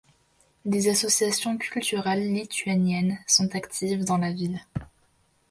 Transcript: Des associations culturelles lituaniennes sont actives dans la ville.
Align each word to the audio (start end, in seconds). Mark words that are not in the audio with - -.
Des 0.65 0.89
associations 0.89 1.59
culturelles 1.59 2.33
lituaniennes 2.33 3.19
sont 3.27 3.53
actives 3.53 4.03
dans 4.03 4.17
la 4.17 4.31
ville. 4.31 4.59